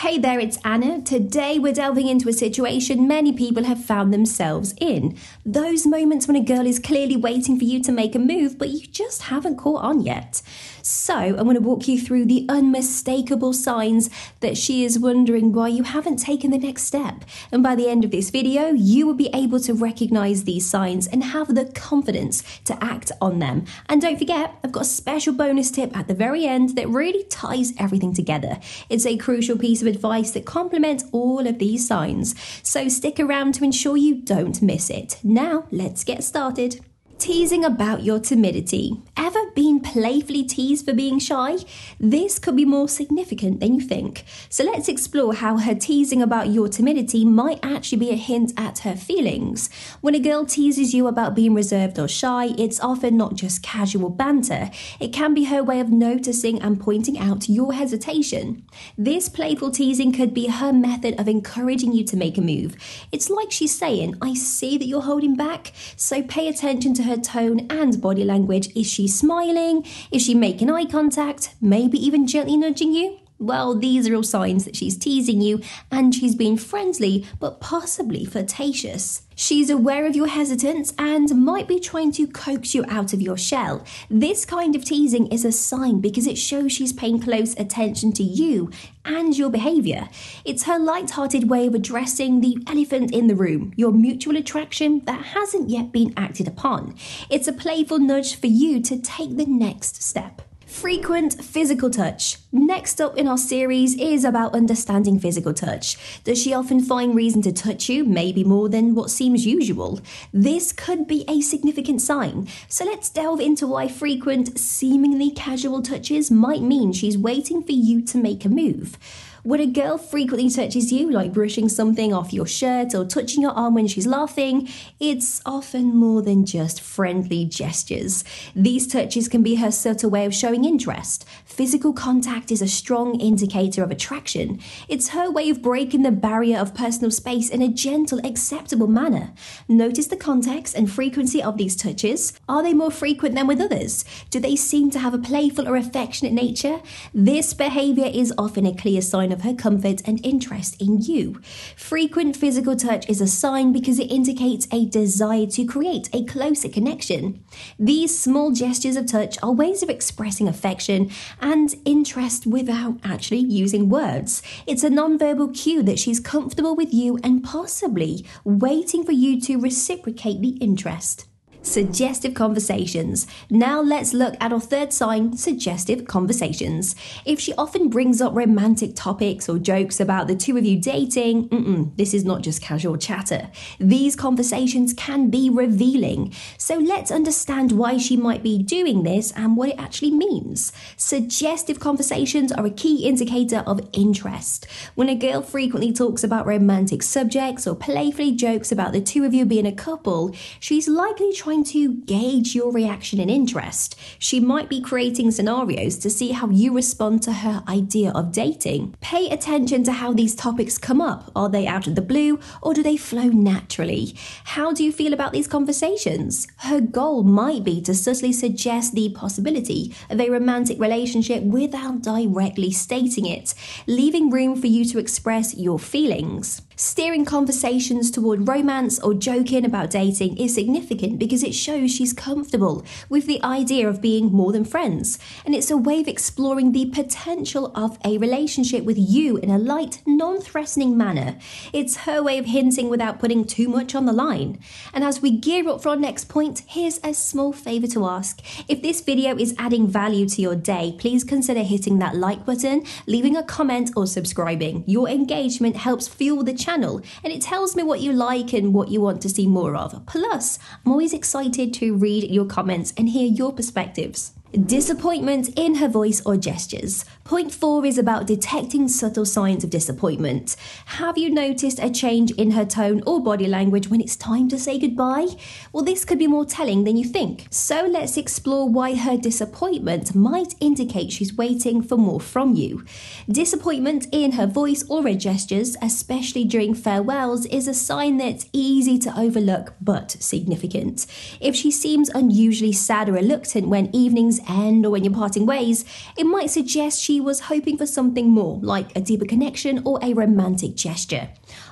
[0.00, 1.00] Hey there, it's Anna.
[1.00, 5.16] Today we're delving into a situation many people have found themselves in.
[5.42, 8.68] Those moments when a girl is clearly waiting for you to make a move, but
[8.68, 10.42] you just haven't caught on yet.
[10.82, 15.68] So, I'm going to walk you through the unmistakable signs that she is wondering why
[15.68, 17.24] you haven't taken the next step.
[17.50, 21.06] And by the end of this video, you will be able to recognize these signs
[21.06, 23.64] and have the confidence to act on them.
[23.88, 27.24] And don't forget, I've got a special bonus tip at the very end that really
[27.24, 28.60] ties everything together.
[28.90, 32.34] It's a crucial piece of advice that complements all of these signs.
[32.62, 35.18] So, stick around to ensure you don't miss it.
[35.22, 36.80] Now, let's get started.
[37.18, 39.00] Teasing about your timidity.
[39.16, 41.56] Ever been playfully teased for being shy?
[41.98, 44.24] This could be more significant than you think.
[44.50, 48.80] So let's explore how her teasing about your timidity might actually be a hint at
[48.80, 49.70] her feelings.
[50.02, 54.10] When a girl teases you about being reserved or shy, it's often not just casual
[54.10, 54.70] banter.
[55.00, 58.64] It can be her way of noticing and pointing out your hesitation.
[58.98, 62.76] This playful teasing could be her method of encouraging you to make a move.
[63.10, 67.16] It's like she's saying, I see that you're holding back, so pay attention to her
[67.16, 68.68] tone and body language.
[68.76, 69.84] Is she smiling?
[70.12, 71.54] Is she making eye contact?
[71.60, 73.18] Maybe even gently nudging you?
[73.38, 75.60] Well, these are all signs that she's teasing you
[75.92, 79.22] and she's being friendly but possibly flirtatious.
[79.34, 83.36] She's aware of your hesitance and might be trying to coax you out of your
[83.36, 83.84] shell.
[84.08, 88.22] This kind of teasing is a sign because it shows she's paying close attention to
[88.22, 88.70] you
[89.04, 90.08] and your behaviour.
[90.46, 95.22] It's her light-hearted way of addressing the elephant in the room, your mutual attraction that
[95.26, 96.94] hasn't yet been acted upon.
[97.28, 100.40] It's a playful nudge for you to take the next step.
[100.76, 102.36] Frequent physical touch.
[102.52, 105.96] Next up in our series is about understanding physical touch.
[106.22, 110.00] Does she often find reason to touch you, maybe more than what seems usual?
[110.34, 112.46] This could be a significant sign.
[112.68, 118.02] So let's delve into why frequent, seemingly casual touches might mean she's waiting for you
[118.02, 118.98] to make a move.
[119.46, 123.52] When a girl frequently touches you, like brushing something off your shirt or touching your
[123.52, 128.24] arm when she's laughing, it's often more than just friendly gestures.
[128.56, 131.24] These touches can be her subtle way of showing interest.
[131.44, 134.58] Physical contact is a strong indicator of attraction.
[134.88, 139.32] It's her way of breaking the barrier of personal space in a gentle, acceptable manner.
[139.68, 142.32] Notice the context and frequency of these touches.
[142.48, 144.04] Are they more frequent than with others?
[144.30, 146.80] Do they seem to have a playful or affectionate nature?
[147.14, 151.40] This behavior is often a clear sign of her comfort and interest in you.
[151.76, 156.68] Frequent physical touch is a sign because it indicates a desire to create a closer
[156.68, 157.44] connection.
[157.78, 161.10] These small gestures of touch are ways of expressing affection
[161.40, 164.42] and interest without actually using words.
[164.66, 169.58] It's a nonverbal cue that she's comfortable with you and possibly waiting for you to
[169.58, 171.26] reciprocate the interest
[171.66, 173.26] suggestive conversations.
[173.50, 176.94] Now let's look at our third sign, suggestive conversations.
[177.24, 181.92] If she often brings up romantic topics or jokes about the two of you dating,
[181.96, 183.50] this is not just casual chatter.
[183.78, 186.32] These conversations can be revealing.
[186.56, 190.72] So let's understand why she might be doing this and what it actually means.
[190.96, 194.66] Suggestive conversations are a key indicator of interest.
[194.94, 199.34] When a girl frequently talks about romantic subjects or playfully jokes about the two of
[199.34, 203.96] you being a couple, she's likely trying trying to gauge your reaction and interest.
[204.18, 208.94] She might be creating scenarios to see how you respond to her idea of dating.
[209.00, 211.30] Pay attention to how these topics come up.
[211.34, 214.14] Are they out of the blue or do they flow naturally?
[214.44, 216.46] How do you feel about these conversations?
[216.58, 222.70] Her goal might be to subtly suggest the possibility of a romantic relationship without directly
[222.70, 223.54] stating it,
[223.86, 226.60] leaving room for you to express your feelings.
[226.78, 232.84] Steering conversations toward romance or joking about dating is significant because it shows she's comfortable
[233.08, 236.84] with the idea of being more than friends, and it's a way of exploring the
[236.84, 241.38] potential of a relationship with you in a light, non threatening manner.
[241.72, 244.58] It's her way of hinting without putting too much on the line.
[244.92, 248.42] And as we gear up for our next point, here's a small favour to ask.
[248.68, 252.84] If this video is adding value to your day, please consider hitting that like button,
[253.06, 254.84] leaving a comment, or subscribing.
[254.86, 258.90] Your engagement helps fuel the channel and it tells me what you like and what
[258.90, 260.04] you want to see more of.
[260.06, 264.32] Plus, I'm always excited to read your comments and hear your perspectives.
[264.64, 267.04] Disappointment in her voice or gestures.
[267.24, 270.56] Point four is about detecting subtle signs of disappointment.
[270.86, 274.58] Have you noticed a change in her tone or body language when it's time to
[274.58, 275.26] say goodbye?
[275.72, 277.48] Well, this could be more telling than you think.
[277.50, 282.82] So let's explore why her disappointment might indicate she's waiting for more from you.
[283.28, 288.98] Disappointment in her voice or her gestures, especially during farewells, is a sign that's easy
[289.00, 291.06] to overlook but significant.
[291.40, 295.84] If she seems unusually sad or reluctant when evenings end or when you're parting ways,
[296.16, 300.12] it might suggest she was hoping for something more, like a deeper connection or a
[300.12, 301.28] romantic gesture.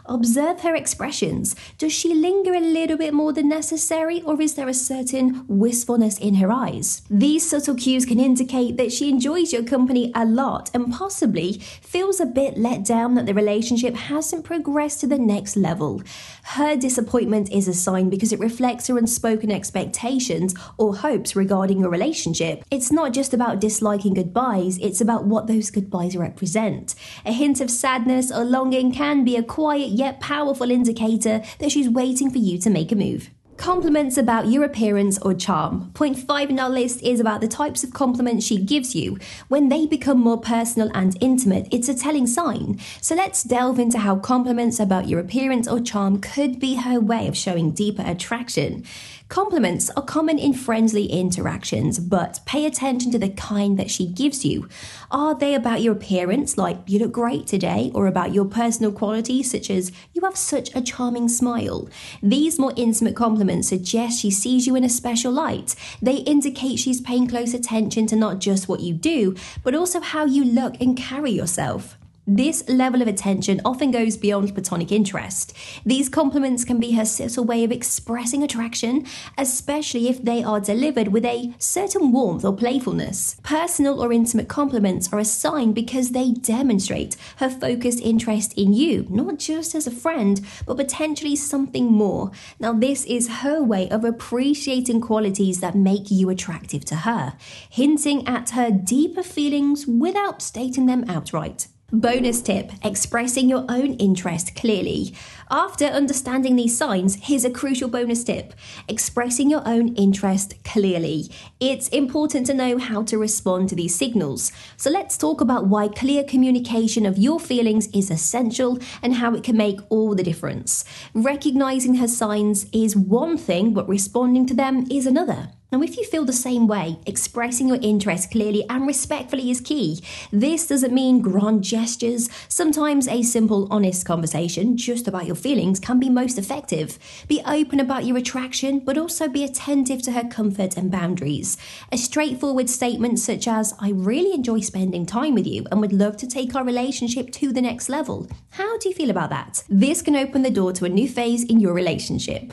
[0.06, 1.56] Observe her expressions.
[1.78, 6.18] Does she linger a little bit more than necessary, or is there a certain wistfulness
[6.18, 7.00] in her eyes?
[7.08, 12.20] These subtle cues can indicate that she enjoys your company a lot and possibly feels
[12.20, 16.02] a bit let down that the relationship hasn't progressed to the next level.
[16.42, 21.88] Her disappointment is a sign because it reflects her unspoken expectations or hopes regarding your
[21.88, 22.62] relationship.
[22.70, 26.94] It's not just about disliking goodbyes, it's about what those goodbyes represent.
[27.24, 31.88] A hint of sadness or longing can be a quiet yet powerful indicator that she's
[31.88, 33.30] waiting for you to make a move.
[33.56, 35.92] Compliments about your appearance or charm.
[35.94, 39.16] Point five in our list is about the types of compliments she gives you.
[39.46, 42.80] When they become more personal and intimate, it's a telling sign.
[43.00, 47.28] So let's delve into how compliments about your appearance or charm could be her way
[47.28, 48.84] of showing deeper attraction.
[49.30, 54.44] Compliments are common in friendly interactions, but pay attention to the kind that she gives
[54.44, 54.68] you.
[55.10, 59.50] Are they about your appearance, like you look great today, or about your personal qualities,
[59.50, 61.88] such as you have such a charming smile?
[62.22, 65.74] These more intimate compliments suggest she sees you in a special light.
[66.02, 70.26] They indicate she's paying close attention to not just what you do, but also how
[70.26, 71.96] you look and carry yourself.
[72.26, 75.54] This level of attention often goes beyond platonic interest.
[75.84, 79.04] These compliments can be her subtle way of expressing attraction,
[79.36, 83.36] especially if they are delivered with a certain warmth or playfulness.
[83.42, 89.06] Personal or intimate compliments are a sign because they demonstrate her focused interest in you,
[89.10, 92.30] not just as a friend, but potentially something more.
[92.58, 97.34] Now, this is her way of appreciating qualities that make you attractive to her,
[97.68, 101.68] hinting at her deeper feelings without stating them outright.
[101.92, 105.14] Bonus tip expressing your own interest clearly.
[105.50, 108.54] After understanding these signs, here's a crucial bonus tip
[108.88, 111.30] expressing your own interest clearly.
[111.60, 114.50] It's important to know how to respond to these signals.
[114.78, 119.44] So let's talk about why clear communication of your feelings is essential and how it
[119.44, 120.86] can make all the difference.
[121.12, 125.50] Recognizing her signs is one thing, but responding to them is another.
[125.72, 130.00] Now, if you feel the same way, expressing your interest clearly and respectfully is key.
[130.30, 132.28] This doesn't mean grand gestures.
[132.48, 136.98] Sometimes a simple, honest conversation just about your feelings can be most effective.
[137.26, 141.56] Be open about your attraction, but also be attentive to her comfort and boundaries.
[141.90, 146.16] A straightforward statement such as, I really enjoy spending time with you and would love
[146.18, 148.28] to take our relationship to the next level.
[148.50, 149.64] How do you feel about that?
[149.68, 152.52] This can open the door to a new phase in your relationship.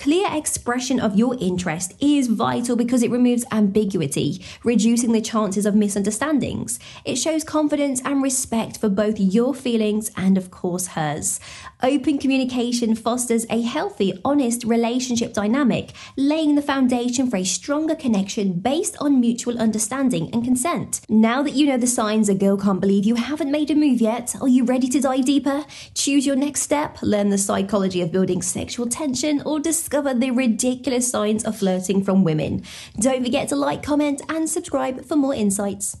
[0.00, 5.74] Clear expression of your interest is vital because it removes ambiguity, reducing the chances of
[5.74, 6.80] misunderstandings.
[7.04, 11.38] It shows confidence and respect for both your feelings and, of course, hers.
[11.82, 18.54] Open communication fosters a healthy, honest relationship dynamic, laying the foundation for a stronger connection
[18.54, 21.02] based on mutual understanding and consent.
[21.10, 24.00] Now that you know the signs a girl can't believe you haven't made a move
[24.00, 25.66] yet, are you ready to dive deeper?
[25.92, 30.30] Choose your next step, learn the psychology of building sexual tension, or discuss discover the
[30.30, 32.62] ridiculous signs of flirting from women.
[33.00, 36.00] Don't forget to like, comment, and subscribe for more insights.